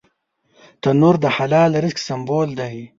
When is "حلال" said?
1.35-1.71